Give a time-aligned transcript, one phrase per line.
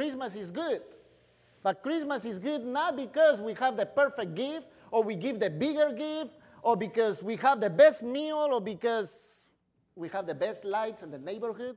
[0.00, 0.80] Christmas is good.
[1.62, 5.50] But Christmas is good not because we have the perfect gift or we give the
[5.50, 6.30] bigger gift
[6.62, 9.44] or because we have the best meal or because
[9.94, 11.76] we have the best lights in the neighborhood.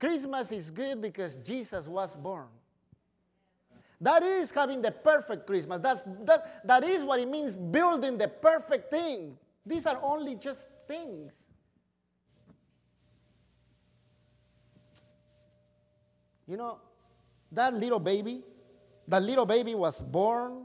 [0.00, 2.48] Christmas is good because Jesus was born.
[4.00, 5.78] That is having the perfect Christmas.
[5.80, 9.38] That's, that, that is what it means building the perfect thing.
[9.64, 11.48] These are only just things.
[16.48, 16.78] You know,
[17.52, 18.42] that little baby,
[19.06, 20.64] that little baby was born.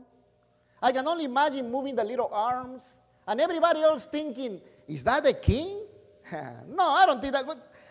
[0.82, 2.96] I can only imagine moving the little arms
[3.28, 5.82] and everybody else thinking, is that the king?
[6.32, 7.46] no, I don't think that.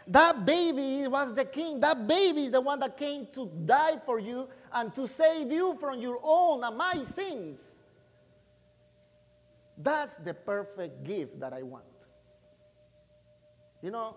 [0.06, 1.78] That baby was the king.
[1.78, 5.76] That baby is the one that came to die for you and to save you
[5.78, 7.74] from your own and my sins.
[9.78, 11.84] That's the perfect gift that I want.
[13.80, 14.16] You know,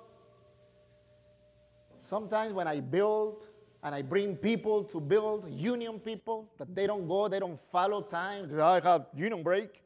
[2.01, 3.45] sometimes when I build
[3.85, 8.01] and I bring people to build union people that they don't go, they don't follow
[8.01, 8.49] time.
[8.59, 9.83] I have union break.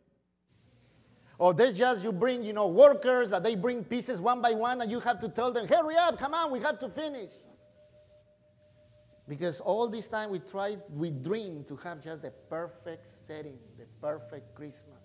[1.37, 4.79] Or they just you bring, you know, workers that they bring pieces one by one
[4.79, 7.31] and you have to tell them, hurry up, come on, we have to finish.
[9.27, 13.85] Because all this time we try, we dream to have just the perfect setting, the
[14.01, 15.03] perfect Christmas.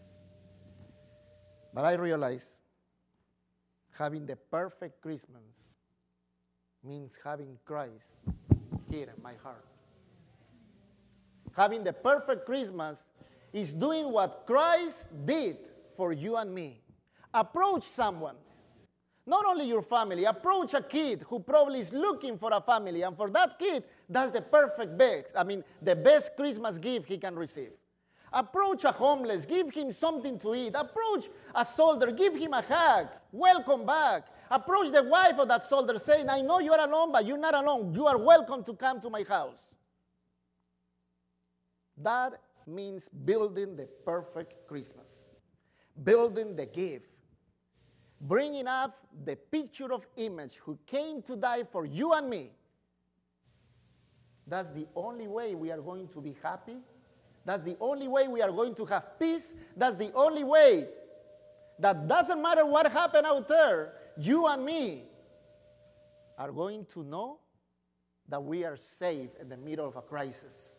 [1.75, 2.59] But I realize
[3.91, 5.43] having the perfect Christmas
[6.85, 8.15] means having Christ
[8.95, 9.65] here my heart.
[11.57, 13.03] Having the perfect Christmas
[13.53, 15.57] is doing what Christ did
[15.97, 16.81] for you and me.
[17.33, 18.37] Approach someone,
[19.27, 23.17] not only your family, approach a kid who probably is looking for a family, and
[23.17, 25.27] for that kid, that's the perfect best.
[25.37, 27.73] I mean, the best Christmas gift he can receive.
[28.35, 30.75] Approach a homeless, give him something to eat.
[30.75, 33.09] Approach a soldier, give him a hug.
[33.33, 34.27] Welcome back.
[34.51, 37.95] Approach the wife of that soldier, saying, I know you're alone, but you're not alone.
[37.95, 39.73] You are welcome to come to my house.
[41.97, 45.27] That means building the perfect Christmas
[46.03, 47.07] building the gift,
[48.21, 52.51] bringing up the picture of image who came to die for you and me.
[54.47, 56.77] That's the only way we are going to be happy.
[57.45, 59.55] That's the only way we are going to have peace.
[59.77, 60.87] That's the only way
[61.79, 65.05] that doesn't matter what happened out there, you and me
[66.39, 67.39] are going to know
[68.29, 70.79] that we are safe in the middle of a crisis.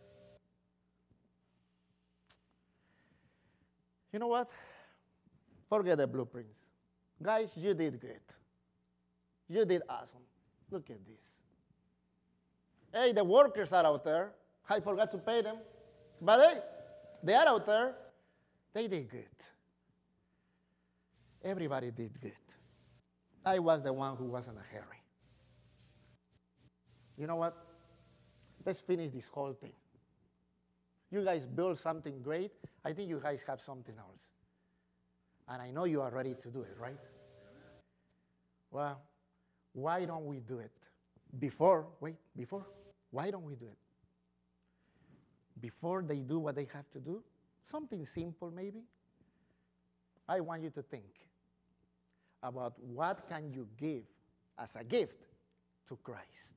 [4.11, 4.49] You know what?
[5.69, 6.57] Forget the blueprints.
[7.21, 8.21] Guys, you did good.
[9.47, 10.21] You did awesome.
[10.71, 11.41] Look at this.
[12.93, 14.31] Hey, the workers are out there.
[14.69, 15.57] I forgot to pay them.
[16.21, 16.59] But hey,
[17.23, 17.95] they are out there.
[18.73, 19.25] They did good.
[21.43, 22.33] Everybody did good.
[23.45, 25.01] I was the one who was in a hurry.
[27.17, 27.55] You know what?
[28.65, 29.73] Let's finish this whole thing.
[31.11, 32.51] You guys build something great.
[32.83, 34.21] I think you guys have something else.
[35.47, 36.97] And I know you are ready to do it, right?
[38.71, 38.99] Well,
[39.73, 40.71] why don't we do it?
[41.37, 42.65] Before, wait, before,
[43.11, 43.77] why don't we do it?
[45.61, 47.23] Before they do what they have to do,
[47.65, 48.83] something simple maybe.
[50.27, 51.27] I want you to think
[52.43, 54.03] about what can you give
[54.57, 55.21] as a gift
[55.87, 56.55] to Christ.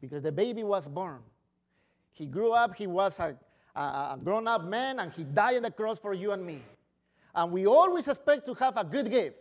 [0.00, 1.20] Because the baby was born.
[2.12, 3.36] He grew up, he was a,
[3.74, 6.62] a, grown up man, and he died on the cross for you and me
[7.34, 9.36] and we always expect to have a good gift,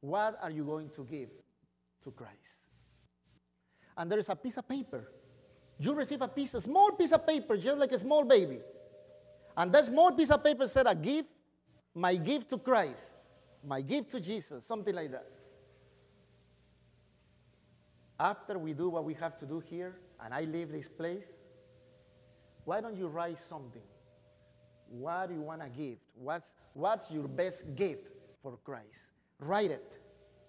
[0.00, 1.30] what are you going to give
[2.04, 2.34] to Christ?
[3.96, 5.10] And there is a piece of paper.
[5.80, 8.58] You receive a piece, a small piece of paper, just like a small baby.
[9.56, 11.24] And that small piece of paper said, I give
[11.94, 13.16] my gift to Christ,
[13.66, 15.26] my gift to Jesus, something like that.
[18.18, 21.24] After we do what we have to do here, and I leave this place,
[22.66, 23.82] why don't you write something?
[24.90, 25.96] What do you want to give?
[26.14, 28.10] What's, what's your best gift
[28.42, 29.12] for Christ?
[29.38, 29.96] Write it.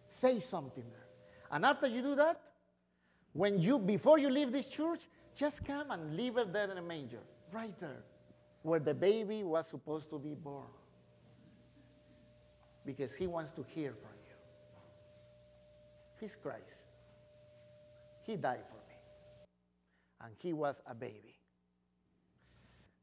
[0.10, 1.08] Say something there.
[1.52, 2.42] And after you do that,
[3.34, 6.82] when you before you leave this church, just come and leave it there in a
[6.82, 8.04] manger, right there,
[8.64, 10.68] where the baby was supposed to be born.
[12.86, 14.36] Because he wants to hear from you.
[16.20, 16.86] He's Christ.
[18.24, 18.96] He died for me.
[20.24, 21.40] And he was a baby.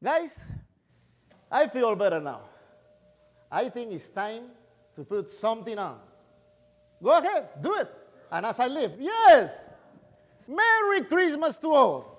[0.01, 0.39] Guys,
[1.51, 2.41] I feel better now.
[3.51, 4.43] I think it's time
[4.95, 5.99] to put something on.
[7.01, 7.89] Go ahead, do it.
[8.31, 9.69] And as I live, yes.
[10.47, 12.18] Merry Christmas to all.